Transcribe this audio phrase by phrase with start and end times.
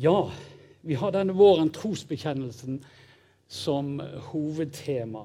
[0.00, 0.30] Ja,
[0.80, 2.76] vi har denne våren trosbekjennelsen
[3.50, 3.96] som
[4.28, 5.24] hovedtema.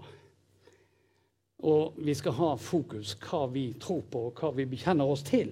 [1.61, 5.51] Og vi skal ha fokus hva vi tror på, og hva vi bekjenner oss til.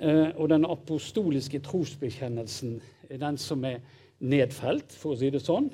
[0.00, 2.74] Eh, og den apostoliske trosbekjennelsen
[3.06, 3.78] er den som er
[4.18, 5.70] nedfelt, for å si det sånn,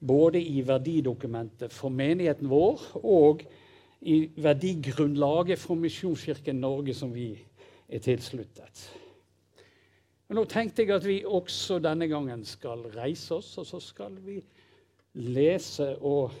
[0.00, 3.44] både i verdidokumentet for menigheten vår og
[4.00, 7.34] i verdigrunnlaget for Misjonskirken Norge, som vi
[7.92, 9.01] er tilsluttet.
[10.32, 14.14] Og nå tenkte jeg at vi også denne gangen skal reise oss, og så skal
[14.24, 14.38] vi
[15.20, 16.32] lese og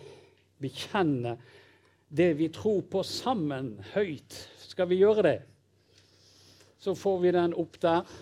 [0.64, 1.34] bekjenne
[2.08, 4.32] det vi tror på sammen, høyt.
[4.64, 5.34] Skal vi gjøre det?
[6.80, 8.14] Så får vi den opp der.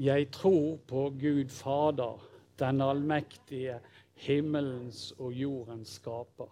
[0.00, 2.24] Jeg tror på Gud Fader,
[2.56, 3.76] den allmektige,
[4.24, 6.48] himmelens og jordens skaper.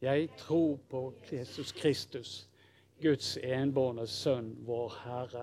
[0.00, 2.48] Jeg tror på Jesus Kristus,
[3.02, 5.42] Guds enbårne Sønn, vår Herre,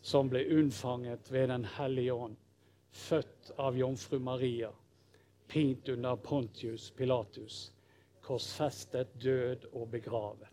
[0.00, 2.36] som ble unnfanget ved Den hellige ånd,
[2.90, 4.70] født av jomfru Maria,
[5.48, 7.74] pint under Pontius Pilatus,
[8.24, 10.48] korsfestet, død og begravet.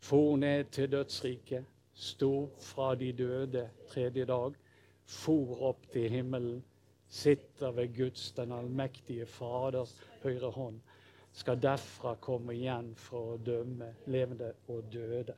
[0.00, 4.56] For ned til dødsriket, sto fra de døde tredje dag,
[5.04, 6.64] for opp til himmelen,
[7.08, 10.80] sitter ved Guds, den allmektige Faders høyre hånd
[11.32, 15.34] skal derfra komme igjen for å dømme levende og døde.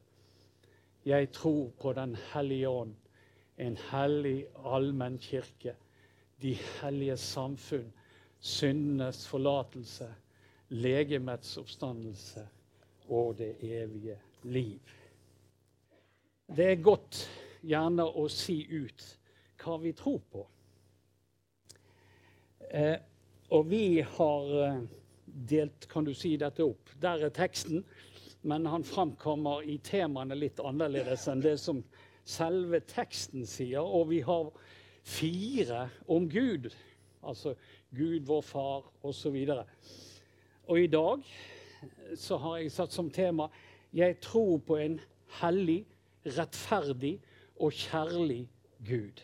[1.04, 2.94] Jeg tror på Den hellige ånd,
[3.58, 5.76] en hellig allmenn kirke,
[6.42, 7.92] de hellige samfunn,
[8.40, 10.08] syndenes forlatelse,
[10.68, 12.42] legemets oppstandelse
[13.08, 14.80] og det evige liv.
[16.56, 17.22] Det er godt
[17.62, 19.06] gjerne å si ut
[19.62, 20.42] hva vi tror på.
[22.74, 22.98] Eh,
[23.54, 24.82] og vi har eh,
[25.34, 26.90] delt kan du si, dette opp.
[27.02, 27.84] Der er teksten,
[28.42, 31.82] men han framkommer i temaene litt annerledes enn det som
[32.24, 33.84] selve teksten sier.
[33.84, 34.50] Og vi har
[35.04, 36.70] fire om Gud,
[37.22, 37.54] altså
[37.94, 39.36] Gud, vår far, osv.
[39.52, 39.64] Og,
[40.68, 41.26] og i dag
[42.20, 43.48] så har jeg satt som tema
[43.94, 44.96] jeg tror på en
[45.40, 45.84] hellig,
[46.24, 47.18] rettferdig
[47.62, 48.48] og kjærlig
[48.86, 49.20] Gud.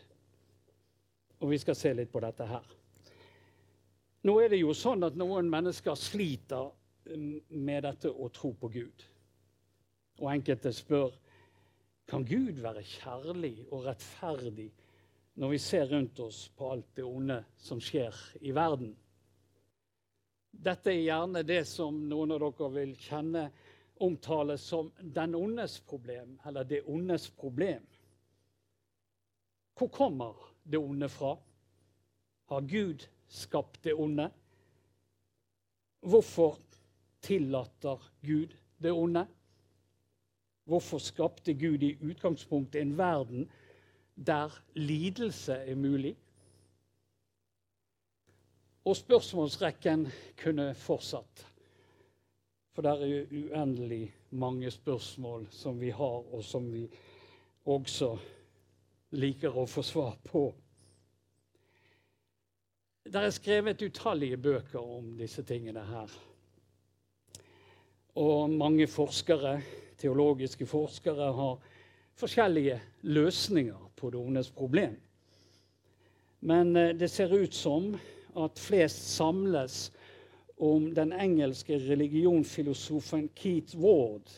[1.40, 2.79] Og vi skal se litt på dette her.
[4.22, 6.68] Nå er det jo sånn at noen mennesker sliter
[7.08, 9.04] mm, med dette å tro på Gud.
[10.20, 11.14] Og enkelte spør
[12.10, 14.68] kan Gud være kjærlig og rettferdig
[15.40, 18.90] når vi ser rundt oss på alt det onde som skjer i verden.
[20.50, 23.46] Dette er gjerne det som noen av dere vil kjenne
[24.04, 27.86] omtales som den ondes problem, eller det ondes problem.
[29.78, 31.36] Hvor kommer det onde fra?
[32.50, 34.28] Har Gud skapt det onde?
[36.00, 36.58] Hvorfor
[37.22, 39.26] tillater Gud det onde?
[40.64, 43.50] Hvorfor skapte Gud i utgangspunktet en verden
[44.14, 46.16] der lidelse er mulig?
[48.84, 50.06] Og spørsmålsrekken
[50.42, 51.46] kunne fortsatt.
[52.72, 56.86] For det er jo uendelig mange spørsmål som vi har, og som vi
[57.66, 58.14] også
[59.10, 60.46] liker å få svar på.
[63.10, 66.10] Det er skrevet utallige bøker om disse tingene her.
[68.22, 69.56] Og mange forskere,
[69.98, 71.56] teologiske forskere har
[72.14, 74.94] forskjellige løsninger på det ondes problem.
[76.40, 77.96] Men eh, det ser ut som
[78.38, 79.90] at flest samles
[80.56, 84.30] om den engelske religionfilosofen Keith Ward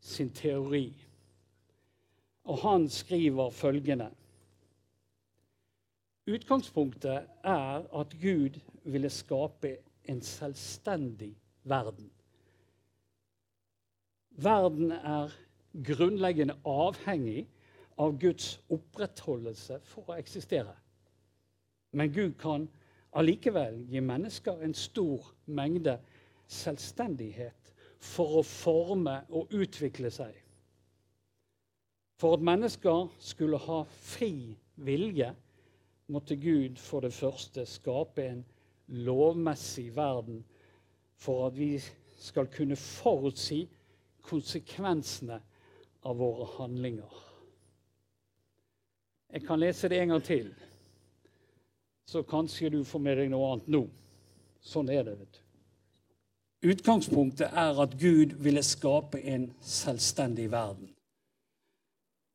[0.00, 0.92] sin teori.
[2.44, 4.12] Og han skriver følgende
[6.26, 9.76] Utgangspunktet er at Gud ville skape
[10.08, 12.10] en selvstendig verden.
[14.30, 15.30] Verden er
[15.86, 17.46] grunnleggende avhengig
[17.98, 20.74] av Guds opprettholdelse for å eksistere.
[21.96, 22.66] Men Gud kan
[23.16, 25.96] allikevel gi mennesker en stor mengde
[26.52, 27.72] selvstendighet
[28.02, 30.34] for å forme og utvikle seg.
[32.20, 35.32] For at mennesker skulle ha fri vilje,
[36.12, 38.44] måtte Gud for det første skape en
[38.86, 40.44] lovmessig verden
[41.16, 41.76] for at vi
[42.18, 43.64] skal kunne forutsi
[44.26, 45.40] konsekvensene
[46.06, 47.22] av våre handlinger.
[49.32, 50.52] Jeg kan lese det en gang til,
[52.06, 53.82] så kanskje du får med deg noe annet nå.
[54.62, 55.18] Sånn er det.
[55.18, 55.42] vet du.
[56.72, 60.95] Utgangspunktet er at Gud ville skape en selvstendig verden.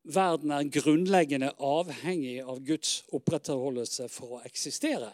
[0.04, 5.12] Verden er grunnleggende avhengig av Guds opprettholdelse for å eksistere.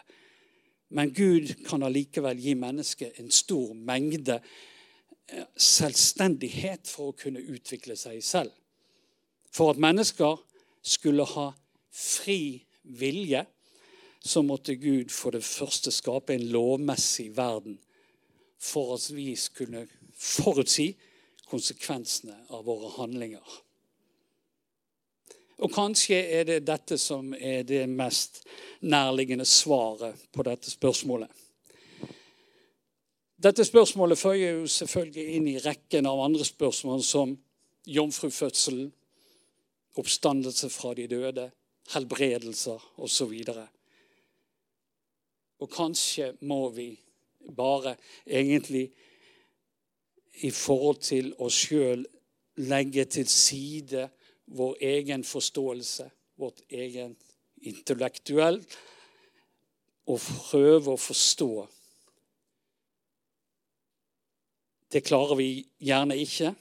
[0.96, 4.40] Men Gud kan allikevel gi mennesket en stor mengde
[5.60, 8.54] selvstendighet for å kunne utvikle seg selv.
[9.52, 10.40] For at mennesker
[10.86, 11.50] skulle ha
[11.92, 13.44] fri vilje,
[14.24, 17.78] så måtte Gud for det første skape en lovmessig verden
[18.60, 19.86] for at vi skulle
[20.18, 20.90] forutsi
[21.48, 23.44] konsekvensene av våre handlinger.
[25.58, 28.44] Og kanskje er det dette som er det mest
[28.86, 31.30] nærliggende svaret på dette spørsmålet.
[33.38, 37.36] Dette spørsmålet føyer jo selvfølgelig inn i rekken av andre spørsmål som
[37.88, 38.92] jomfrufødselen,
[39.98, 41.48] oppstandelse fra de døde,
[41.94, 43.34] helbredelser osv.
[43.54, 43.68] Og,
[45.60, 46.92] og kanskje må vi
[47.58, 47.96] bare
[48.26, 48.92] egentlig
[50.44, 52.06] i forhold til oss sjøl
[52.58, 54.10] legge til side
[54.48, 57.16] vår egen forståelse, vårt egen
[57.68, 58.62] intellektuell,
[60.08, 61.52] og prøve å forstå
[64.88, 66.54] Det klarer vi gjerne ikke,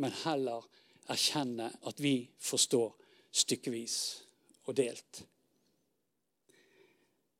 [0.00, 0.64] men heller
[1.12, 2.94] erkjenne at vi forstår
[3.36, 3.96] stykkevis
[4.64, 5.20] og delt.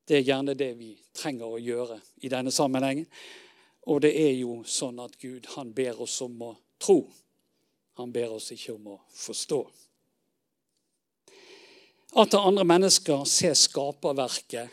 [0.06, 3.08] Det er gjerne det vi trenger å gjøre i denne sammenhengen.
[3.88, 7.00] Og det er jo sånn at Gud han ber oss om å tro.
[7.96, 9.60] Han ber oss ikke om å forstå.
[12.16, 14.72] At andre mennesker ser skaperverket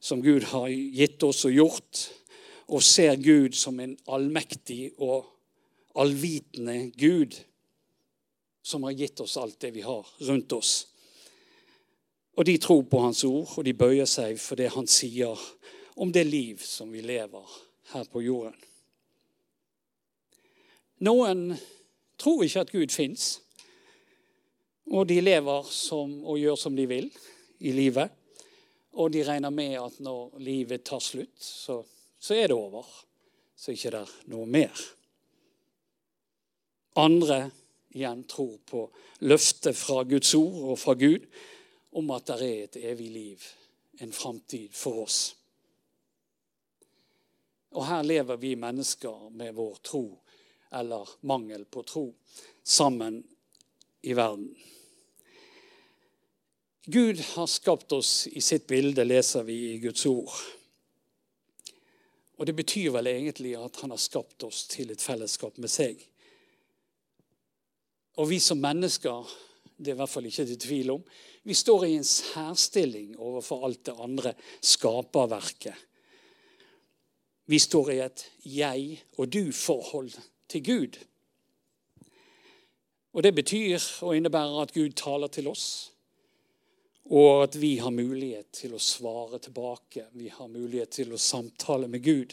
[0.00, 2.02] som Gud har gitt oss og gjort,
[2.68, 5.26] og ser Gud som en allmektig og
[5.98, 7.36] allvitende Gud
[8.64, 10.72] som har gitt oss alt det vi har rundt oss.
[12.34, 15.38] Og de tror på Hans ord, og de bøyer seg for det Han sier
[16.00, 17.58] om det liv som vi lever
[17.92, 18.56] her på jorden.
[21.04, 21.52] Noen
[22.18, 23.43] tror ikke at Gud fins,
[24.90, 27.08] og de lever som, og gjør som de vil
[27.64, 28.12] i livet.
[28.94, 31.80] Og de regner med at når livet tar slutt, så
[32.24, 32.86] så er det over.
[33.56, 34.84] Så er det ikke noe mer.
[36.96, 37.50] Andre
[37.94, 38.86] igjen tror på
[39.28, 41.26] løftet fra Guds ord og fra Gud
[41.94, 43.44] om at det er et evig liv,
[44.00, 45.18] en framtid for oss.
[47.74, 50.04] Og her lever vi mennesker med vår tro,
[50.74, 52.06] eller mangel på tro,
[52.64, 53.20] sammen
[54.04, 54.50] i verden.
[56.86, 60.34] Gud har skapt oss i sitt bilde, leser vi i Guds ord.
[62.36, 66.02] Og det betyr vel egentlig at han har skapt oss til et fellesskap med seg.
[68.20, 69.30] Og vi som mennesker,
[69.78, 71.08] det er i hvert fall ikke til tvil om,
[71.44, 75.74] vi står i en særstilling overfor alt det andre skaperverket.
[77.46, 80.14] Vi står i et jeg og du-forhold
[80.48, 81.00] til Gud.
[83.14, 85.94] Og Det betyr og innebærer at Gud taler til oss
[87.04, 90.06] og at vi har mulighet til å svare tilbake.
[90.16, 92.32] Vi har mulighet til å samtale med Gud.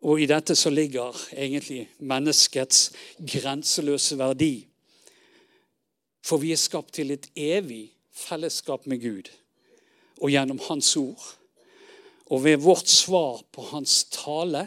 [0.00, 2.88] Og i dette så ligger egentlig menneskets
[3.18, 4.66] grenseløse verdi.
[6.24, 9.30] For vi er skapt til et evig fellesskap med Gud
[10.20, 11.22] og gjennom Hans ord.
[12.26, 14.66] Og ved vårt svar på Hans tale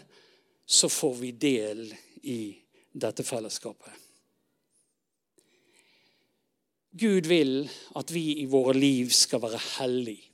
[0.66, 1.90] så får vi del
[2.24, 2.63] i
[2.94, 3.92] dette fellesskapet.
[6.94, 7.64] Gud vil
[7.98, 10.30] at vi i våre liv skal være hellige.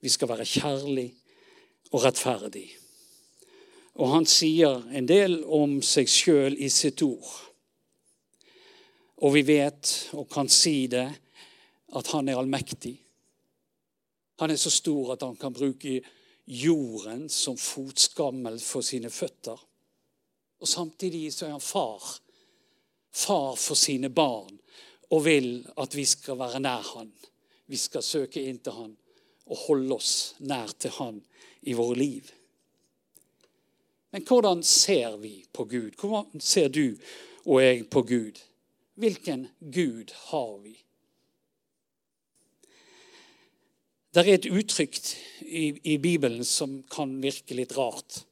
[0.00, 1.14] Vi skal være kjærlige
[1.92, 2.76] og rettferdige.
[3.98, 7.30] Og han sier en del om seg sjøl i sitt ord.
[9.24, 11.08] Og vi vet og kan si det
[11.98, 12.94] at han er allmektig.
[14.38, 15.96] Han er så stor at han kan bruke
[16.46, 19.58] jorden som fotskammel for sine føtter.
[20.60, 22.04] Og samtidig så er han far.
[23.10, 24.58] Far for sine barn
[25.10, 27.12] og vil at vi skal være nær Han.
[27.66, 28.96] Vi skal søke inn til Han
[29.48, 31.22] og holde oss nær til Han
[31.62, 32.28] i våre liv.
[34.10, 35.96] Men hvordan ser vi på Gud?
[36.00, 36.96] Hvordan ser du
[37.44, 38.40] og jeg på Gud?
[38.94, 40.74] Hvilken Gud har vi?
[44.14, 44.96] Det er et uttrykk
[45.44, 48.24] i, i Bibelen som kan virke litt rart.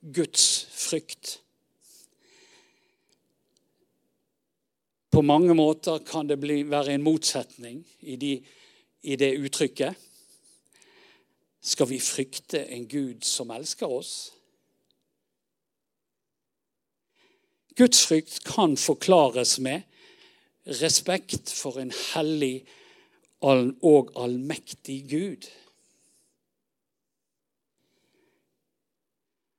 [0.00, 1.40] Guds frykt.
[5.10, 8.32] På mange måter kan det bli, være en motsetning i, de,
[9.02, 9.94] i det uttrykket.
[11.60, 14.12] Skal vi frykte en Gud som elsker oss?
[17.78, 19.82] Guds frykt kan forklares med
[20.80, 22.66] respekt for en hellig
[23.40, 25.46] og allmektig Gud.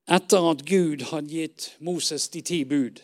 [0.09, 2.99] Etter at Gud hadde gitt Moses de ti bud,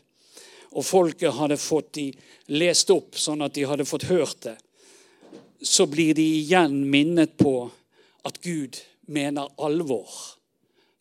[0.76, 2.10] og folket hadde fått de
[2.52, 4.58] lest opp sånn at de hadde fått hørt det,
[5.64, 7.56] så blir de igjen minnet på
[8.28, 10.10] at Gud mener alvor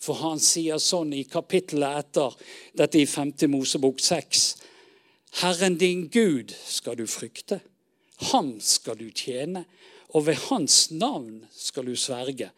[0.05, 2.35] For han sier sånn i kapittelet etter
[2.77, 3.47] dette i 5.
[3.49, 4.43] Mosebok 6.
[5.41, 7.63] Herren din Gud skal du frykte.
[8.31, 9.65] Ham skal du tjene,
[10.13, 12.51] og ved hans navn skal du sverge.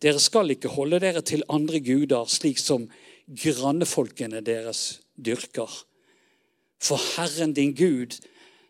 [0.00, 2.86] Dere skal ikke holde dere til andre guder, slik som
[3.26, 5.74] grannefolkene deres dyrker.
[6.80, 8.16] For Herren din Gud,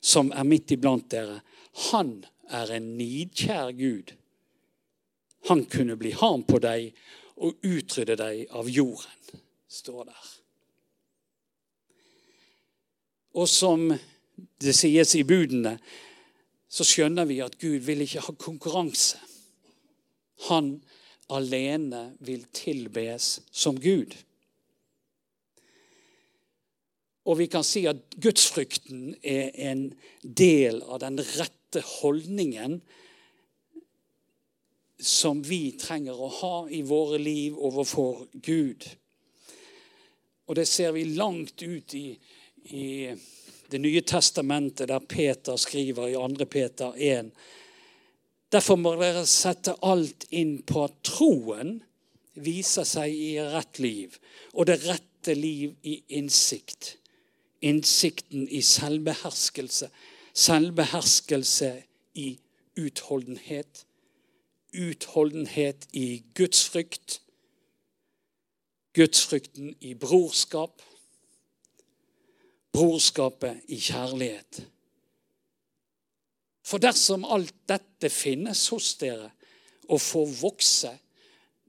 [0.00, 1.40] som er midt iblant dere,
[1.90, 4.12] han er en nidkjær Gud.
[5.48, 6.90] Han kunne bli harm på deg
[7.40, 9.40] og utrydde deg av jorden,
[9.70, 10.30] står der.
[13.38, 13.86] Og som
[14.60, 15.76] det sies i budene,
[16.70, 19.18] så skjønner vi at Gud vil ikke ha konkurranse.
[20.48, 20.78] Han
[21.30, 24.14] alene vil tilbes som Gud.
[27.30, 29.84] Og vi kan si at gudsfrykten er en
[30.22, 32.80] del av den rette holdningen
[35.00, 38.84] som vi trenger å ha i våre liv overfor Gud.
[40.50, 42.18] Og det ser vi langt ut i,
[42.74, 42.86] i
[43.70, 46.46] Det nye testamentet, der Peter skriver i 2.
[46.50, 47.28] Peter 1.
[48.50, 51.76] Derfor må dere sette alt inn på at troen
[52.34, 54.16] viser seg i rett liv,
[54.58, 56.96] og det rette liv i innsikt.
[57.60, 59.90] Innsikten i selvbeherskelse.
[60.34, 61.82] Selvbeherskelse
[62.14, 62.38] i
[62.78, 63.86] utholdenhet.
[64.74, 67.22] Utholdenhet i gudsfrykt.
[68.94, 70.82] Gudsfrykten i brorskap.
[72.72, 74.64] Brorskapet i kjærlighet.
[76.70, 79.30] For dersom alt dette finnes hos dere
[79.90, 80.92] og får vokse,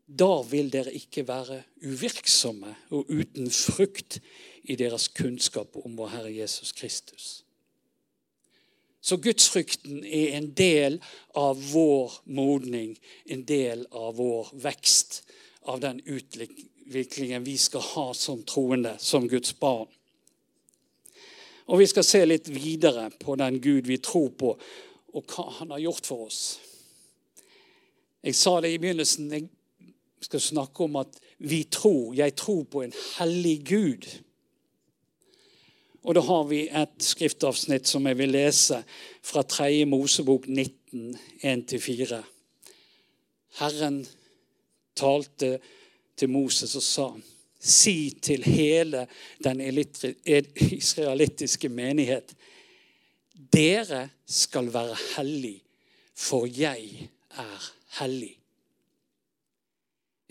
[0.05, 4.19] da vil dere ikke være uvirksomme og uten frukt
[4.63, 7.43] i deres kunnskap om vår Herre Jesus Kristus.
[9.01, 10.99] Så gudsfrykten er en del
[11.33, 12.93] av vår modning,
[13.25, 15.23] en del av vår vekst,
[15.61, 19.89] av den utviklingen vi skal ha som troende, som Guds barn.
[21.65, 24.53] Og vi skal se litt videre på den Gud vi tror på,
[25.13, 26.41] og hva han har gjort for oss.
[28.21, 29.31] Jeg sa det i begynnelsen.
[29.33, 29.47] Jeg
[30.21, 34.05] skal snakke om at vi tror, jeg tror på en hellig Gud.
[36.01, 38.79] Og da har vi et skriftavsnitt som jeg vil lese
[39.21, 39.85] fra 3.
[39.85, 42.21] Mosebok 19, 1-4.
[43.59, 44.07] Herren
[44.97, 45.59] talte
[46.17, 47.07] til Moses og sa,
[47.61, 49.07] si til hele
[49.43, 52.33] den israelittiske menighet,
[53.53, 55.63] dere skal være hellig,
[56.17, 58.37] for jeg er hellig.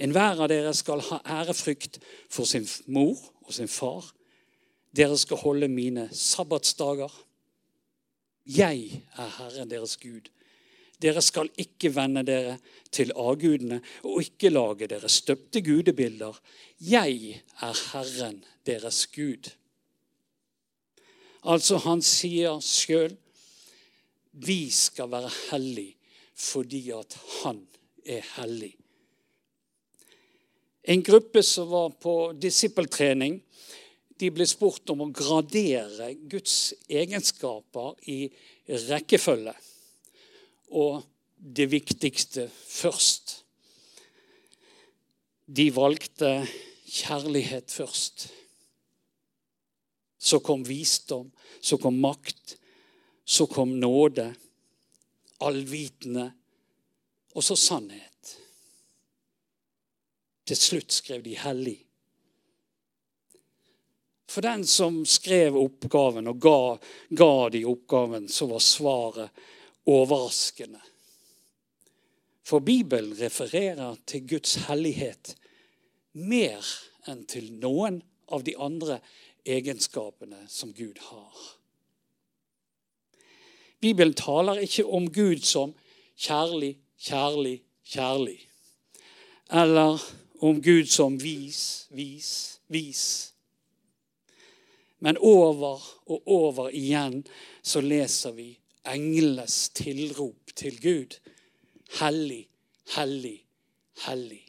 [0.00, 2.00] Enhver av dere skal ha ærefrykt
[2.32, 4.04] for sin mor og sin far
[4.96, 7.12] dere skal holde mine sabbatsdager.
[8.46, 10.30] Jeg er Herren deres Gud.
[11.00, 12.58] Dere skal ikke vende dere
[12.92, 16.36] til avgudene og ikke lage dere støpte gudebilder.
[16.80, 19.52] Jeg er Herren deres Gud.
[21.44, 23.16] Altså, han sier sjøl
[24.32, 25.96] vi skal være hellige
[26.40, 27.58] fordi at han
[28.06, 28.72] er hellig.
[30.88, 33.42] En gruppe som var på disippeltrening,
[34.20, 38.18] de ble spurt om å gradere Guds egenskaper i
[38.88, 39.54] rekkefølge.
[40.76, 41.00] Og
[41.40, 43.38] det viktigste først.
[45.50, 46.34] De valgte
[46.84, 48.28] kjærlighet først.
[50.20, 51.30] Så kom visdom,
[51.64, 52.56] så kom makt,
[53.24, 54.28] så kom nåde,
[55.40, 56.28] allvitende,
[57.32, 58.34] og så sannhet.
[60.44, 61.78] Til slutt skrev de hellig.
[64.30, 66.78] For den som skrev oppgaven og ga,
[67.18, 69.40] ga de oppgaven, så var svaret
[69.90, 70.78] overraskende.
[72.46, 75.34] For Bibelen refererer til Guds hellighet
[76.12, 76.66] mer
[77.10, 79.00] enn til noen av de andre
[79.46, 81.42] egenskapene som Gud har.
[83.80, 85.74] Bibelen taler ikke om Gud som
[86.14, 88.38] kjærlig, kjærlig, kjærlig.
[89.50, 89.98] Eller
[90.38, 93.29] om Gud som vis, vis, vis.
[95.00, 95.80] Men over
[96.12, 97.22] og over igjen
[97.62, 98.50] så leser vi
[98.88, 101.16] englenes tilrop til Gud.
[102.00, 102.44] Hellig,
[102.94, 103.38] hellig,
[104.06, 104.42] hellig.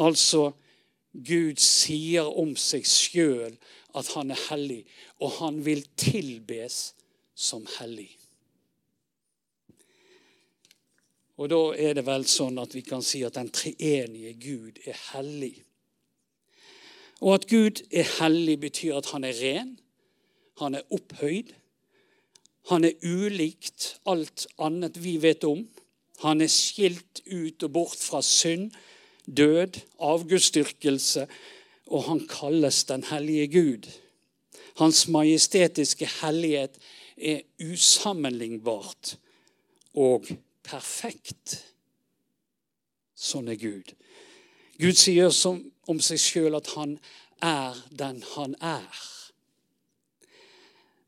[0.00, 0.50] Altså,
[1.12, 3.56] Gud sier om seg sjøl
[3.98, 4.84] at han er hellig,
[5.18, 6.94] og han vil tilbes
[7.34, 8.12] som hellig.
[11.40, 14.98] Og da er det vel sånn at vi kan si at den treenige Gud er
[15.10, 15.56] hellig.
[17.20, 19.78] Og at Gud er hellig, betyr at han er ren,
[20.60, 21.52] han er opphøyd.
[22.68, 25.64] Han er ulikt alt annet vi vet om.
[26.24, 28.70] Han er skilt ut og bort fra synd,
[29.24, 31.26] død, avgudsdyrkelse,
[31.90, 33.88] og han kalles den hellige Gud.
[34.76, 36.76] Hans majestetiske hellighet
[37.16, 39.16] er usammenlignbart
[39.94, 40.28] og
[40.64, 41.58] perfekt.
[43.16, 43.92] Sånn er Gud.
[44.80, 46.96] Gud sier som, om seg sjøl at han
[47.42, 49.02] er den han er.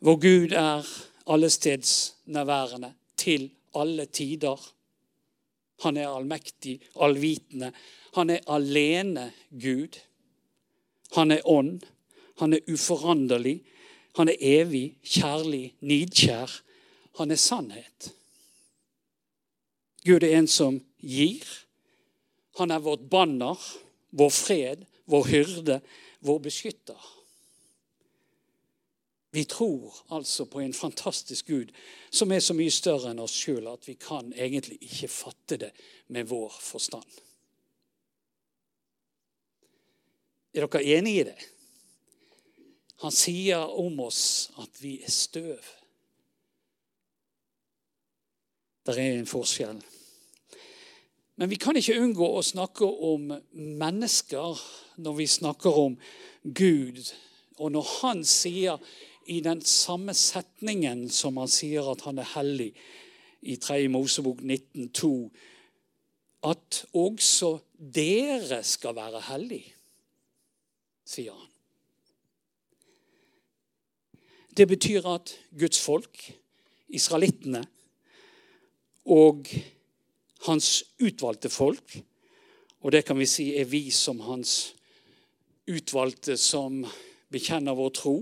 [0.03, 0.87] Vår Gud er
[1.31, 4.59] allestedsnærværende til alle tider.
[5.83, 7.73] Han er allmektig, allvitende.
[8.15, 9.99] Han er alene Gud.
[11.15, 11.81] Han er ånd.
[12.41, 13.61] Han er uforanderlig.
[14.17, 16.51] Han er evig, kjærlig, nidkjær.
[17.19, 18.13] Han er sannhet.
[20.05, 21.47] Gud er en som gir.
[22.59, 23.59] Han er vårt banner,
[24.13, 25.81] vår fred, vår hyrde,
[26.21, 27.11] vår beskytter.
[29.33, 31.73] Vi tror altså på en fantastisk Gud
[32.11, 35.71] som er så mye større enn oss sjøl at vi kan egentlig ikke fatte det
[36.13, 37.09] med vår forstand.
[40.53, 41.39] Er dere enige i det?
[43.01, 45.65] Han sier om oss at vi er støv.
[48.85, 49.81] Det er en forskjell.
[51.43, 54.61] Men vi kan ikke unngå å snakke om mennesker
[55.03, 55.97] når vi snakker om
[56.55, 57.01] Gud.
[57.59, 58.79] Og når han sier
[59.27, 62.69] i den samme setningen som han sier at han er hellig
[63.43, 63.81] i 3.
[63.91, 65.11] Mosebok 19,2,
[66.47, 69.75] at også dere skal være hellige,
[71.03, 71.53] sier han.
[74.55, 76.23] Det betyr at Guds folk,
[76.87, 77.67] israelittene,
[79.11, 79.51] og
[80.47, 81.99] hans utvalgte folk.
[82.83, 84.75] Og det kan vi si er vi som hans
[85.71, 86.83] utvalgte som
[87.33, 88.17] bekjenner vår tro.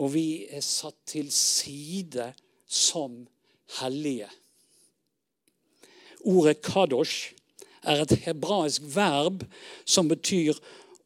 [0.00, 2.32] Og vi er satt til side
[2.66, 3.22] som
[3.80, 4.30] hellige.
[6.20, 7.32] Ordet kadosh
[7.82, 9.44] er et hebraisk verb
[9.88, 10.58] som betyr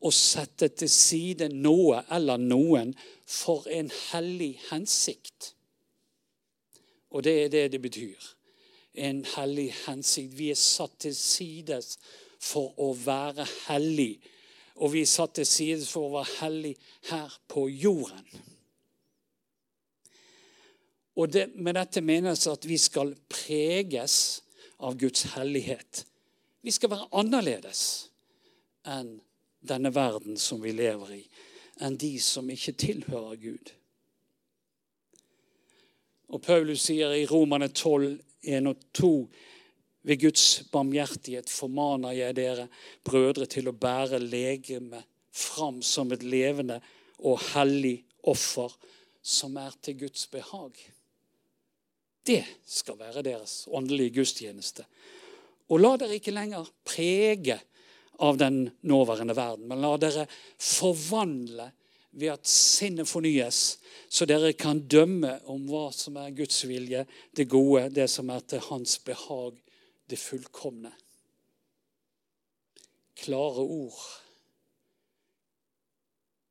[0.04, 2.92] å sette til side noe eller noen
[3.24, 5.52] for en hellig hensikt.
[7.14, 8.32] Og det er det det betyr
[8.94, 10.38] en hellig hensikt.
[10.38, 11.98] Vi er satt til sides
[12.40, 14.20] for å være hellig.
[14.82, 16.74] Og vi er satt til sides for å være hellig
[17.10, 18.26] her på jorden.
[21.14, 24.42] Og det, Med dette menes at vi skal preges
[24.78, 26.04] av Guds hellighet.
[26.62, 28.08] Vi skal være annerledes
[28.88, 29.20] enn
[29.64, 31.22] denne verden som vi lever i,
[31.80, 33.72] enn de som ikke tilhører Gud.
[36.34, 39.12] Og Paulus sier i Romane 12, 1 og 2.
[40.04, 42.68] Ved Guds barmhjertighet formaner jeg dere,
[43.04, 46.78] brødre, til å bære legemet fram som et levende
[47.24, 48.74] og hellig offer
[49.24, 50.76] som er til Guds behag.
[52.24, 54.84] Det skal være deres åndelige gudstjeneste.
[55.72, 57.56] Og la dere ikke lenger prege
[58.24, 60.26] av den nåværende verden, men la dere
[60.60, 61.70] forvandle
[62.14, 67.04] ved at sinnet fornyes, så dere kan dømme om hva som er Guds vilje,
[67.36, 69.58] det gode, det som er til Hans behag,
[70.10, 70.92] det fullkomne.
[73.18, 74.02] Klare ord.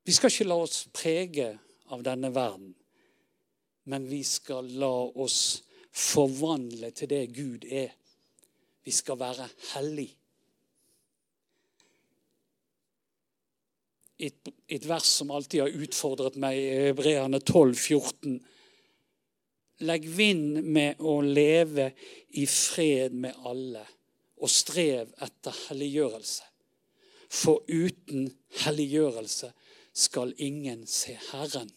[0.03, 1.53] Vi skal ikke la oss prege
[1.93, 2.73] av denne verden,
[3.87, 4.91] men vi skal la
[5.23, 7.93] oss forvandle til det Gud er.
[8.83, 10.17] Vi skal være hellige.
[14.27, 16.59] Et, et vers som alltid har utfordret meg,
[16.89, 18.39] Hebreerne 12, 14.
[19.83, 21.91] Legg vind med å leve
[22.39, 23.83] i fred med alle,
[24.39, 26.49] og strev etter helliggjørelse.
[27.33, 28.27] For uten
[28.63, 29.49] helliggjørelse
[29.93, 31.71] skal ingen se Herren.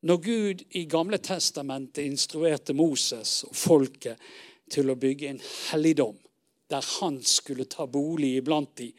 [0.00, 4.20] Når Gud i Gamle testamentet instruerte Moses og folket
[4.70, 6.16] til å bygge en helligdom
[6.68, 8.92] der han skulle ta bolig iblant dem.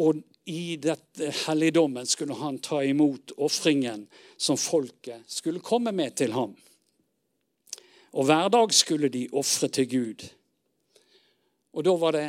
[0.00, 6.32] Og i dette helligdommen skulle han ta imot ofringen som folket skulle komme med til
[6.34, 6.54] ham.
[8.12, 10.24] Og hver dag skulle de ofre til Gud.
[11.72, 12.26] Og da var det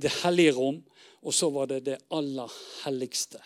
[0.00, 0.82] det hellige rom,
[1.20, 2.52] og så var det det aller
[2.84, 3.40] helligste.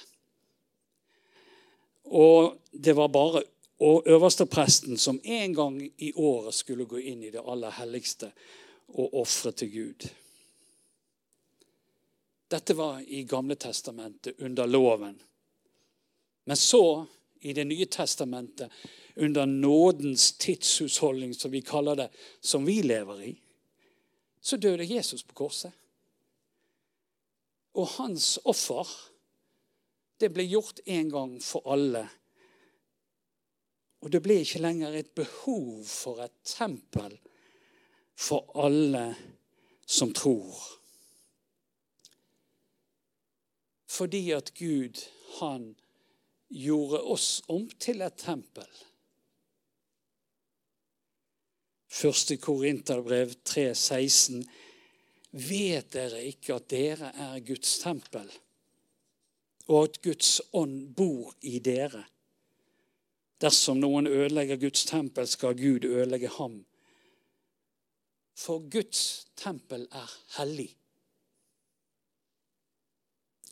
[2.04, 3.44] Og det var bare
[3.80, 8.30] og øverstepresten som en gang i året skulle gå inn i det aller helligste
[8.88, 10.06] og ofre til Gud.
[12.50, 15.16] Dette var i Gamle testamentet under loven.
[16.44, 17.06] Men så,
[17.40, 18.70] i Det nye testamentet,
[19.16, 22.08] under nådens tidshusholdning, som vi kaller det,
[22.40, 23.40] som vi lever i,
[24.40, 25.72] så døde Jesus på korset.
[27.74, 29.10] Og hans offer
[30.20, 32.08] Det ble gjort en gang for alle.
[34.04, 37.14] Og det ble ikke lenger et behov for et tempel
[38.14, 39.06] for alle
[39.88, 40.60] som tror.
[43.88, 45.00] Fordi at Gud,
[45.40, 45.70] han
[46.52, 48.68] gjorde oss om til et tempel.
[51.88, 54.42] Første Korinterbrev 3,16.:
[55.48, 58.28] Vet dere ikke at dere er Guds tempel,
[59.68, 62.04] og at Guds ånd bor i dere?
[63.44, 66.62] Dersom noen ødelegger Guds tempel, skal Gud ødelegge ham.
[68.34, 70.70] For Guds tempel er hellig.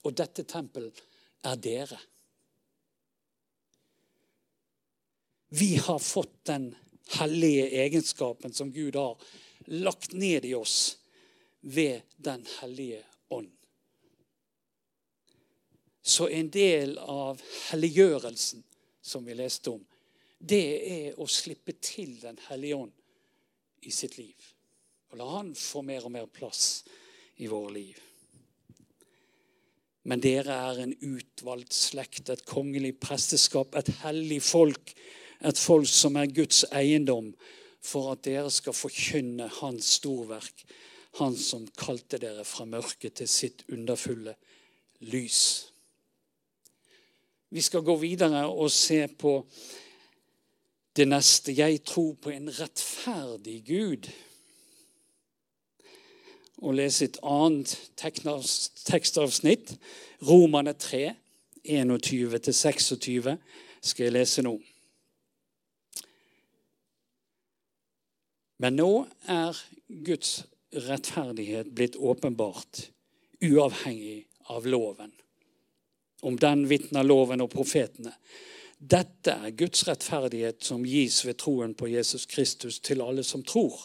[0.03, 0.89] Og dette tempel
[1.45, 1.99] er dere.
[5.53, 6.71] Vi har fått den
[7.19, 9.21] hellige egenskapen som Gud har
[9.67, 10.97] lagt ned i oss
[11.61, 13.53] ved Den hellige ånd.
[16.03, 18.65] Så en del av helliggjørelsen
[19.03, 19.83] som vi leste om,
[20.38, 22.93] det er å slippe til Den hellige ånd
[23.87, 24.49] i sitt liv.
[25.12, 26.83] Og la Han få mer og mer plass
[27.43, 27.99] i våre liv.
[30.03, 34.95] Men dere er en utvalgt slekt, et kongelig presteskap, et hellig folk,
[35.43, 37.31] et folk som er Guds eiendom,
[37.83, 40.65] for at dere skal forkynne Hans storverk,
[41.21, 44.33] Han som kalte dere fra mørket til sitt underfulle
[45.05, 45.72] lys.
[47.53, 49.35] Vi skal gå videre og se på
[50.97, 51.53] det neste.
[51.53, 54.09] Jeg tror på en rettferdig Gud.
[56.62, 57.75] Og lese et annet
[58.88, 59.75] tekstavsnitt.
[60.25, 61.12] Romane 3,
[61.69, 63.37] 21-26
[63.83, 64.57] skal jeg lese nå.
[68.62, 68.93] Men nå
[69.29, 69.59] er
[70.07, 72.87] Guds rettferdighet blitt åpenbart,
[73.43, 74.23] uavhengig
[74.55, 75.12] av loven.
[76.23, 78.15] Om den vitner loven og profetene.
[78.79, 83.77] Dette er Guds rettferdighet som gis ved troen på Jesus Kristus til alle som tror.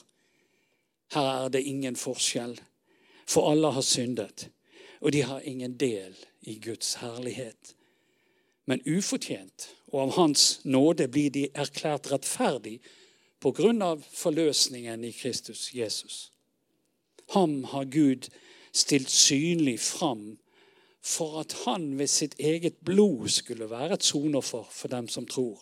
[1.14, 2.58] Her er det ingen forskjell,
[3.28, 4.50] for alle har syndet,
[5.02, 7.76] og de har ingen del i Guds herlighet.
[8.66, 12.80] Men ufortjent og av Hans nåde blir de erklært rettferdig
[13.40, 16.32] på grunn av forløsningen i Kristus Jesus.
[17.36, 18.28] Ham har Gud
[18.76, 20.38] stilt synlig fram
[21.08, 25.62] for at han ved sitt eget blod skulle være et soneoffer for dem som tror.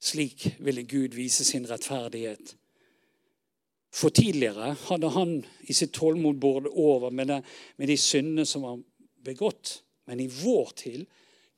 [0.00, 2.54] Slik ville Gud vise sin rettferdighet.
[3.92, 5.32] For tidligere hadde han
[5.66, 7.40] i sitt tålmod båret over med, det,
[7.76, 8.78] med de syndene som var
[9.24, 9.80] begått.
[10.06, 11.04] Men i vår til,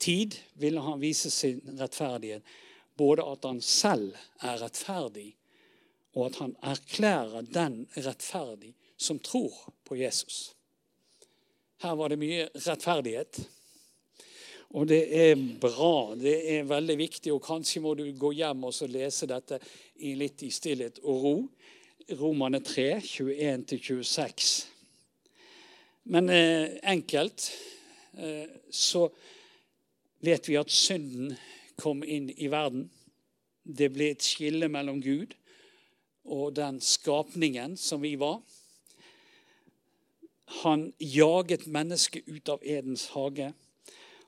[0.00, 2.42] tid ville han vise sin rettferdighet.
[2.96, 5.34] Både at han selv er rettferdig,
[6.16, 9.52] og at han erklærer den rettferdig som tror
[9.84, 10.54] på Jesus.
[11.82, 13.40] Her var det mye rettferdighet.
[14.78, 16.14] Og det er bra.
[16.14, 17.32] Det er veldig viktig.
[17.34, 19.58] Og kanskje må du gå hjem og lese dette
[20.06, 21.34] i litt i stillhet og ro.
[22.20, 24.52] Romane 3, 21-26.
[26.14, 27.50] Men eh, enkelt
[28.14, 29.08] eh, så
[30.22, 31.34] vet vi at synden
[31.82, 32.86] kom inn i verden.
[33.62, 35.34] Det ble et skille mellom Gud
[36.30, 38.38] og den skapningen som vi var.
[40.60, 43.52] Han jaget mennesket ut av Edens hage.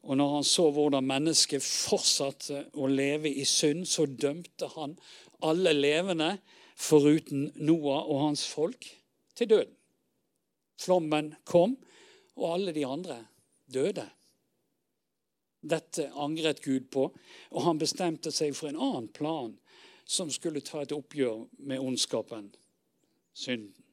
[0.05, 4.97] Og når han så hvordan mennesket fortsatte å leve i synd, så dømte han
[5.45, 6.37] alle levende,
[6.77, 8.87] foruten Noah og hans folk,
[9.37, 9.77] til døden.
[10.81, 11.77] Flommen kom,
[12.35, 13.21] og alle de andre
[13.71, 14.05] døde.
[15.65, 17.07] Dette angret Gud på,
[17.51, 19.55] og han bestemte seg for en annen plan
[20.05, 22.51] som skulle ta et oppgjør med ondskapen,
[23.33, 23.84] synden.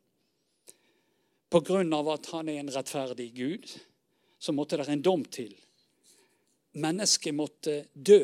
[1.51, 3.67] Av at han er en rettferdig Gud,
[4.39, 5.51] så måtte det en dom til.
[6.79, 8.23] Mennesket måtte dø.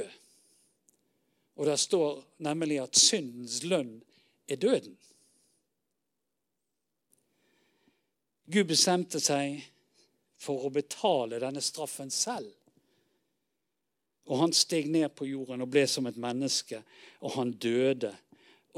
[1.58, 3.98] Og det står nemlig at syndens lønn
[4.48, 4.96] er døden.
[8.48, 9.60] Gud bestemte seg
[10.40, 12.48] for å betale denne straffen selv.
[14.28, 16.80] Og han steg ned på jorden og ble som et menneske,
[17.20, 18.14] og han døde.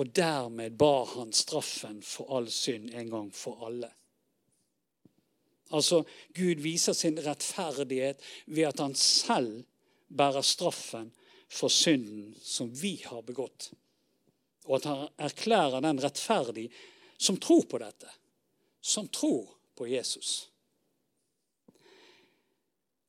[0.02, 3.92] Og dermed bar han straffen for all synd en gang for alle.
[5.70, 6.04] Altså,
[6.34, 9.64] Gud viser sin rettferdighet ved at han selv
[10.10, 11.12] bærer straffen
[11.50, 13.72] for synden som vi har begått.
[14.66, 16.70] Og at han erklærer den rettferdig
[17.18, 18.10] som tror på dette.
[18.82, 20.50] Som tror på Jesus.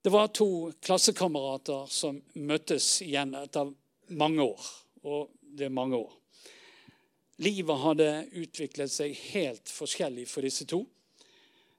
[0.02, 3.72] Det var to klassekamerater som møttes igjen etter
[4.16, 4.70] mange år.
[5.04, 6.14] Og det er mange år.
[7.40, 10.82] Livet hadde utviklet seg helt forskjellig for disse to.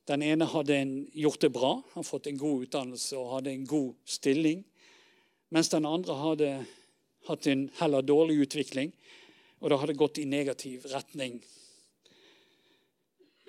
[0.09, 3.65] Den ene hadde en, gjort det bra, hadde fått en god utdannelse og hadde en
[3.69, 4.63] god stilling.
[5.53, 6.51] Mens den andre hadde
[7.27, 8.93] hatt en heller dårlig utvikling,
[9.61, 11.37] og det hadde gått i negativ retning.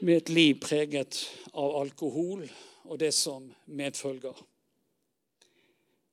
[0.03, 1.23] Med et liv preget
[1.55, 2.45] av alkohol
[2.85, 4.37] og det som medfølger.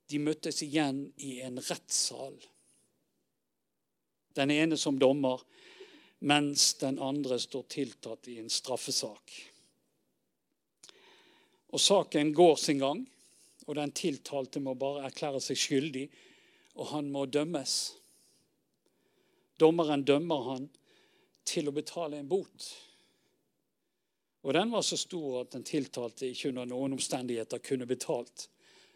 [0.09, 2.37] De møttes igjen i en rettssal.
[4.37, 5.41] Den ene som dommer,
[6.19, 9.33] mens den andre står tiltatt i en straffesak.
[11.69, 13.03] Og saken går sin gang,
[13.67, 16.05] og den tiltalte må bare erklære seg skyldig,
[16.79, 17.75] og han må dømmes.
[19.59, 20.69] Dommeren dømmer han
[21.45, 22.69] til å betale en bot.
[24.41, 28.47] Og den var så stor at den tiltalte ikke under noen omstendigheter kunne betalt.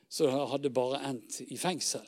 [0.08, 2.06] Så det hadde bare endt i fengsel.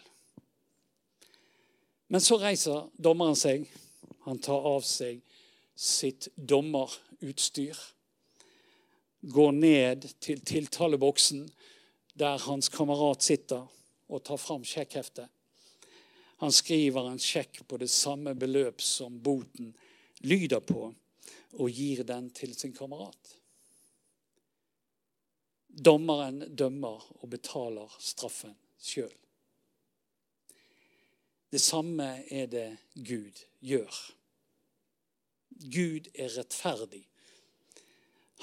[2.07, 3.65] Men så reiser dommeren seg.
[4.25, 5.19] Han tar av seg
[5.75, 7.75] sitt dommerutstyr
[9.31, 11.47] går ned til tiltaleboksen
[12.15, 13.65] der hans kamerat sitter,
[14.07, 15.27] og tar fram sjekkheftet.
[16.43, 19.73] Han skriver en sjekk på det samme beløp som boten
[20.23, 20.91] lyder på,
[21.57, 23.33] og gir den til sin kamerat.
[25.67, 29.11] Dommeren dømmer og betaler straffen sjøl.
[31.51, 33.99] Det samme er det Gud gjør.
[35.71, 37.03] Gud er rettferdig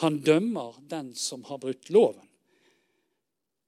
[0.00, 2.28] han dømmer den som har brutt loven.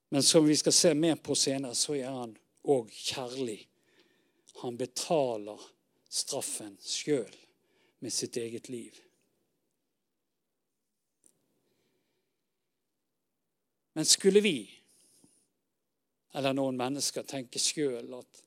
[0.09, 2.37] Men som vi skal se mer på senere, så er han
[2.71, 3.59] òg kjærlig.
[4.63, 5.61] Han betaler
[6.09, 7.35] straffen sjøl
[7.99, 8.95] med sitt eget liv.
[13.95, 14.59] Men skulle vi,
[16.35, 18.41] eller noen mennesker, tenke sjøl at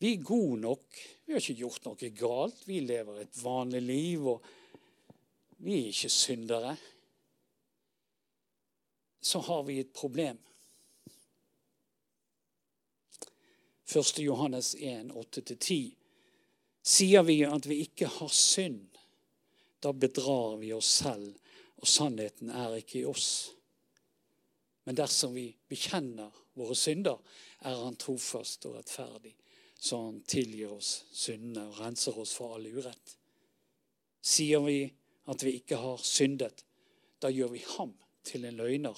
[0.00, 4.28] vi er gode nok, vi har ikke gjort noe galt, vi lever et vanlig liv
[4.32, 4.46] og
[5.60, 6.76] vi er ikke syndere,
[9.20, 10.38] så har vi et problem.
[13.90, 14.18] 1.
[14.18, 15.94] Johannes 1, 8-10.
[16.82, 18.86] Sier vi at vi ikke har synd,
[19.80, 21.34] da bedrar vi oss selv,
[21.80, 23.50] og sannheten er ikke i oss.
[24.84, 27.20] Men dersom vi bekjenner våre synder,
[27.60, 29.34] er Han trofast og rettferdig,
[29.76, 33.16] så Han tilgir oss syndene og renser oss for all urett.
[34.20, 34.78] Sier vi
[35.28, 36.64] at vi ikke har syndet,
[37.22, 38.96] da gjør vi ham til en løgner,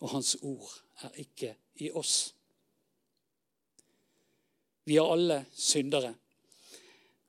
[0.00, 2.34] og hans ord er ikke i oss.
[4.84, 6.14] Vi er alle syndere,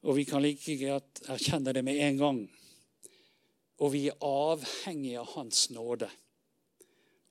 [0.03, 2.41] og vi kan like godt erkjenne det med en gang.
[3.79, 6.09] Og vi er avhengige av Hans nåde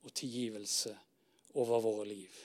[0.03, 0.95] og tilgivelse
[1.55, 2.38] over våre liv.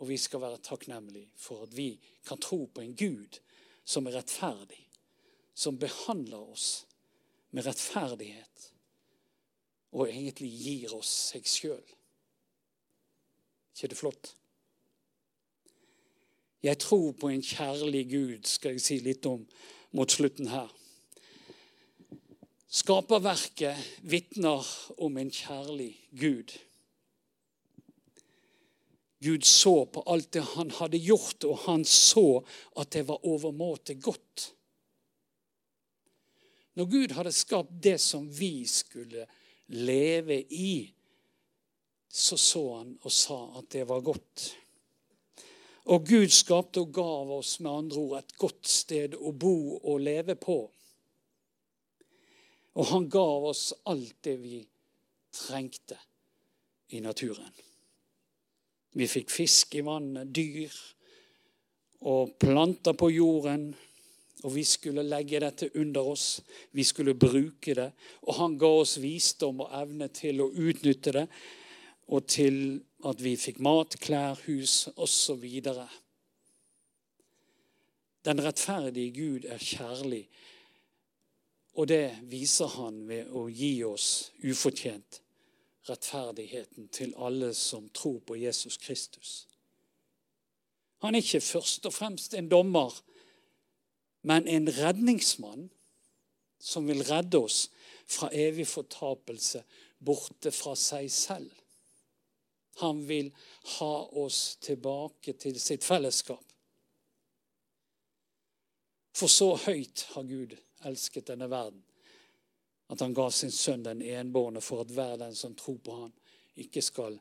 [0.00, 1.92] Og vi skal være takknemlige for at vi
[2.26, 3.40] kan tro på en Gud
[3.84, 4.80] som er rettferdig,
[5.54, 6.84] som behandler oss
[7.50, 8.68] med rettferdighet
[9.90, 11.86] og egentlig gir oss seg sjøl.
[13.74, 14.34] ikke det flott?
[16.62, 19.46] Jeg tror på en kjærlig Gud, skal jeg si litt om
[19.96, 20.68] mot slutten her.
[22.70, 24.66] Skaperverket vitner
[25.00, 26.52] om en kjærlig Gud.
[29.24, 32.44] Gud så på alt det han hadde gjort, og han så
[32.78, 34.52] at det var overmåte godt.
[36.78, 39.26] Når Gud hadde skapt det som vi skulle
[39.74, 40.90] leve i,
[42.10, 44.50] så så han og sa at det var godt.
[45.90, 50.02] Og Gud skapte og gav oss med andre ord et godt sted å bo og
[50.02, 50.58] leve på.
[52.78, 54.60] Og han gav oss alt det vi
[55.34, 55.98] trengte
[56.94, 57.50] i naturen.
[58.98, 60.74] Vi fikk fisk i vannet, dyr
[62.10, 63.70] og planter på jorden.
[64.42, 66.40] Og vi skulle legge dette under oss.
[66.72, 67.90] Vi skulle bruke det.
[68.22, 71.26] Og han ga oss visdom og evne til å utnytte det,
[72.10, 75.44] og til at vi fikk mat, klær, hus osv.
[78.24, 80.24] Den rettferdige Gud er kjærlig,
[81.78, 85.20] og det viser han ved å gi oss ufortjent
[85.88, 89.46] rettferdigheten til alle som tror på Jesus Kristus.
[91.00, 92.92] Han er ikke først og fremst en dommer
[94.22, 95.68] men en redningsmann
[96.60, 97.70] som vil redde oss
[98.10, 99.62] fra evig fortapelse,
[99.98, 101.50] borte fra seg selv.
[102.80, 103.30] Han vil
[103.78, 106.44] ha oss tilbake til sitt fellesskap.
[109.16, 110.54] For så høyt har Gud
[110.88, 111.82] elsket denne verden,
[112.90, 116.12] at han ga sin sønn den enbårne for at hver den som tror på ham,
[116.56, 117.18] ikke skal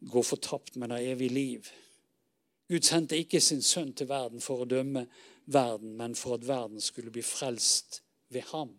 [0.00, 1.68] gå fortapt, men ha evig liv.
[2.68, 5.06] Gud sendte ikke sin sønn til verden for å dømme
[5.46, 8.74] verden, men for at verden skulle bli frelst ved ham.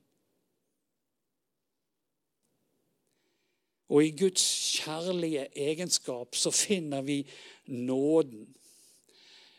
[3.87, 4.43] Og i Guds
[4.75, 7.21] kjærlige egenskap så finner vi
[7.65, 8.47] nåden.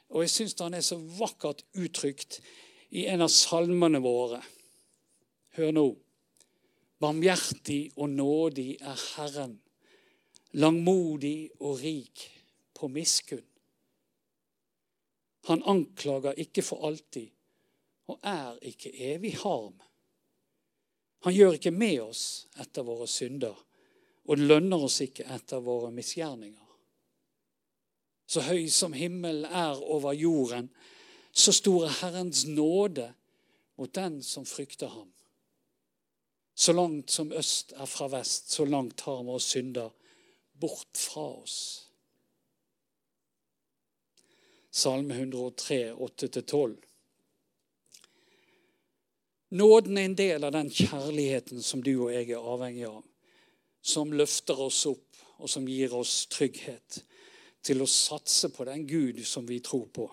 [0.08, 2.40] Og jeg syns han er så vakkert uttrykt
[2.90, 4.42] i en av salmene våre.
[5.56, 5.88] Hør nå.
[7.00, 9.60] Barmhjertig og nådig er Herren,
[10.52, 12.24] langmodig og rik
[12.74, 13.47] på miskunn.
[15.48, 17.30] Han anklager ikke for alltid
[18.08, 19.76] og er ikke evig harm.
[21.24, 22.22] Han gjør ikke med oss
[22.60, 23.56] etter våre synder
[24.28, 26.64] og lønner oss ikke etter våre misgjerninger.
[28.28, 30.68] Så høy som himmelen er over jorden,
[31.32, 33.08] så stor er Herrens nåde
[33.80, 35.08] mot den som frykter ham.
[36.58, 39.94] Så langt som øst er fra vest, så langt har våre synder
[40.60, 41.87] bort fra oss.
[44.78, 46.76] Salme 103, 8-12.
[49.48, 53.00] Nåden er en del av den kjærligheten som du og jeg er avhengig av.
[53.82, 57.00] Som løfter oss opp, og som gir oss trygghet
[57.66, 60.06] til å satse på den Gud som vi tror på.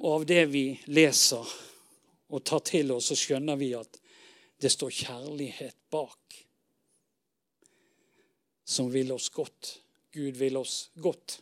[0.00, 1.52] Og av det vi leser
[2.30, 4.00] og tar til oss, så skjønner vi at
[4.58, 6.40] det står kjærlighet bak.
[8.66, 9.76] Som vil oss godt.
[10.12, 11.40] Gud vil oss godt.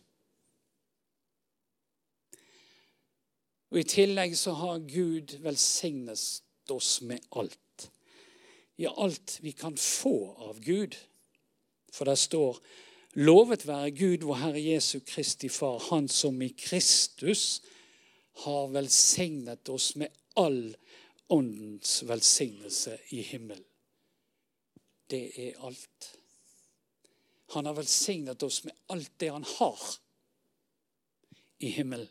[3.69, 7.89] Og I tillegg så har Gud velsignet oss med alt.
[8.79, 10.95] Ja, alt vi kan få av Gud.
[11.93, 12.61] For det står
[13.17, 17.61] Lovet være Gud, vår Herre Jesu Kristi Far, Han som i Kristus
[18.45, 20.75] har velsignet oss med all
[21.29, 23.65] åndens velsignelse i himmelen.
[25.09, 26.18] Det er alt.
[27.55, 29.79] Han har velsignet oss med alt det han har
[31.59, 32.09] i himmelen.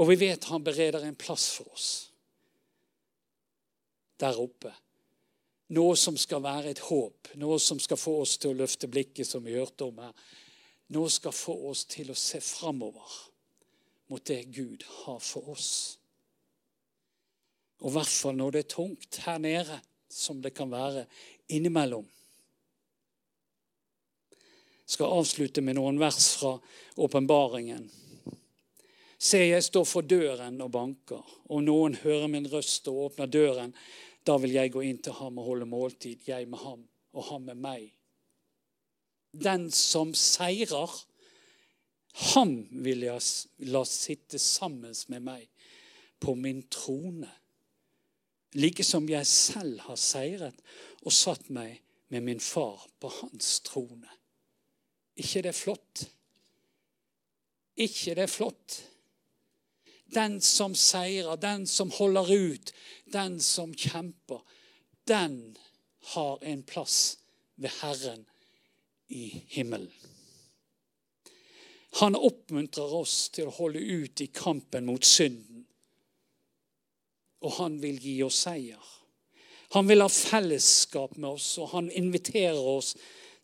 [0.00, 1.88] Og vi vet han bereder en plass for oss
[4.20, 4.72] der oppe.
[5.76, 9.28] Noe som skal være et håp, noe som skal få oss til å løfte blikket,
[9.28, 10.12] som vi hørte om her.
[10.92, 13.14] Noe skal få oss til å se framover
[14.10, 15.70] mot det Gud har for oss.
[17.80, 19.78] Og i hvert fall når det er tungt her nede,
[20.10, 21.06] som det kan være
[21.54, 22.08] innimellom.
[24.90, 26.56] Skal avslutte med noen vers fra
[26.98, 27.84] åpenbaringen.
[29.20, 31.20] Se, jeg står for døren og banker,
[31.52, 33.74] og noen hører min røst og åpner døren.
[34.26, 37.46] Da vil jeg gå inn til ham og holde måltid, jeg med ham og ham
[37.46, 37.90] med meg.
[39.30, 40.90] Den som seirer,
[42.34, 45.44] ham vil jeg la sitte sammen med meg
[46.20, 47.30] på min trone.
[48.58, 50.64] Like som jeg selv har seiret
[51.04, 51.78] og satt meg
[52.10, 54.19] med min far på hans trone.
[55.20, 56.08] Ikke det er flott?
[57.80, 58.82] ikke det er flott?
[60.10, 62.72] Den som seirer, den som holder ut,
[63.12, 64.42] den som kjemper,
[65.08, 65.56] den
[66.14, 67.18] har en plass
[67.54, 68.26] ved Herren
[69.08, 69.92] i himmelen.
[71.98, 75.64] Han oppmuntrer oss til å holde ut i kampen mot synden.
[77.42, 78.82] Og han vil gi oss seier.
[79.74, 82.94] Han vil ha fellesskap med oss, og han inviterer oss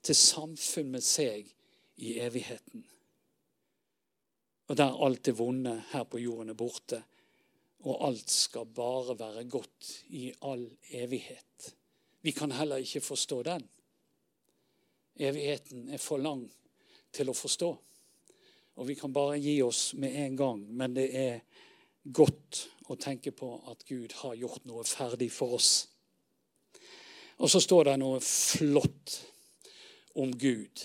[0.06, 1.50] til samfunn med seg
[1.96, 2.84] i evigheten
[4.66, 7.02] og der alt det vonde her på jorden er borte.
[7.86, 11.74] Og alt skal bare være godt i all evighet.
[12.22, 13.68] Vi kan heller ikke forstå den.
[15.16, 16.48] Evigheten er for lang
[17.12, 17.68] til å forstå.
[18.76, 20.64] Og vi kan bare gi oss med en gang.
[20.66, 21.38] Men det er
[22.02, 25.86] godt å tenke på at Gud har gjort noe ferdig for oss.
[27.38, 29.14] Og så står det noe flott
[30.16, 30.82] om Gud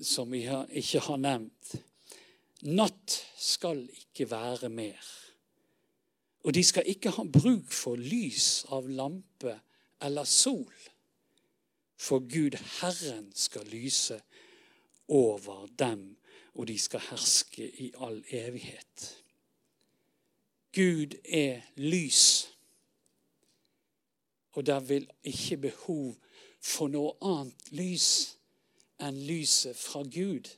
[0.00, 1.74] som vi ikke har nevnt.
[2.62, 5.02] Natt skal ikke være mer.
[6.46, 9.58] Og de skal ikke ha bruk for lys av lampe
[10.02, 10.72] eller sol.
[11.98, 14.20] For Gud Herren skal lyse
[15.08, 16.16] over dem,
[16.54, 19.08] og de skal herske i all evighet.
[20.74, 22.48] Gud er lys,
[24.52, 26.14] og der vil ikke behov
[26.60, 28.37] for noe annet lys
[28.98, 30.50] enn lyset fra Gud.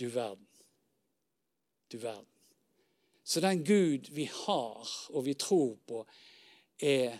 [0.00, 0.48] Du verden.
[1.92, 2.26] Du verden.
[3.24, 6.06] Så den Gud vi har og vi tror på,
[6.78, 7.18] er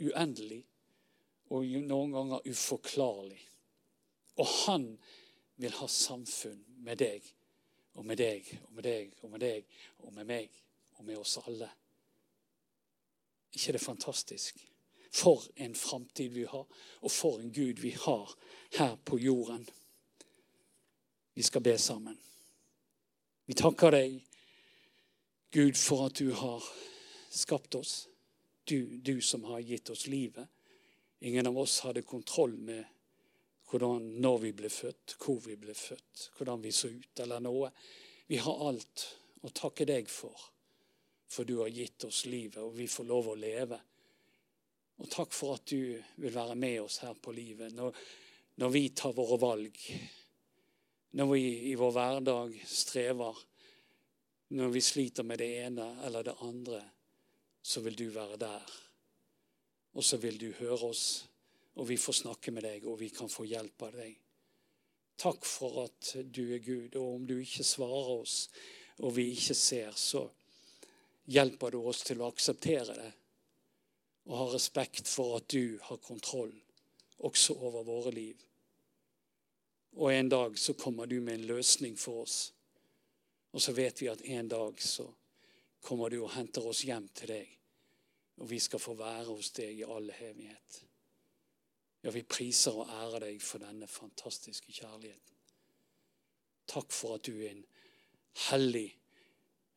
[0.00, 0.64] uendelig
[1.50, 3.40] og noen ganger uforklarlig.
[4.36, 4.88] Og han
[5.56, 7.24] vil ha samfunn med deg
[7.96, 10.62] og med deg og med deg og med deg og med meg
[10.98, 11.70] og med oss alle.
[13.52, 14.75] ikke det fantastisk?
[15.16, 16.66] For en framtid vi har,
[17.00, 18.32] og for en Gud vi har
[18.76, 19.64] her på jorden.
[21.34, 22.18] Vi skal be sammen.
[23.46, 24.18] Vi takker deg,
[25.54, 26.64] Gud, for at du har
[27.30, 28.08] skapt oss.
[28.64, 30.48] Du, du som har gitt oss livet.
[31.20, 32.84] Ingen av oss hadde kontroll med
[33.70, 37.70] hvordan, når vi ble født, hvor vi ble født, hvordan vi så ut, eller noe.
[38.28, 39.08] Vi har alt
[39.46, 40.48] å takke deg for,
[41.30, 43.80] for du har gitt oss livet, og vi får lov å leve.
[44.96, 47.92] Og takk for at du vil være med oss her på livet når,
[48.62, 49.80] når vi tar våre valg.
[51.16, 53.38] Når vi i vår hverdag strever,
[54.56, 56.80] når vi sliter med det ene eller det andre,
[57.62, 58.76] så vil du være der.
[59.96, 61.26] Og så vil du høre oss,
[61.76, 64.16] og vi får snakke med deg, og vi kan få hjelp av deg.
[65.16, 68.36] Takk for at du er Gud, og om du ikke svarer oss,
[69.00, 70.26] og vi ikke ser, så
[71.32, 73.12] hjelper du oss til å akseptere det
[74.26, 76.54] og ha respekt for at du har kontroll
[77.18, 78.40] også over våre liv.
[79.96, 82.52] Og en dag så kommer du med en løsning for oss.
[83.52, 85.06] Og så vet vi at en dag så
[85.80, 87.54] kommer du og henter oss hjem til deg.
[88.36, 90.82] Og vi skal få være hos deg i all hevighet.
[92.02, 95.40] Ja, vi priser og ærer deg for denne fantastiske kjærligheten.
[96.68, 97.64] Takk for at du er en
[98.50, 98.90] hellig,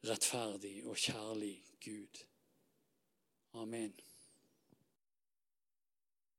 [0.10, 2.24] rettferdig og kjærlig Gud.
[3.54, 4.09] Amen.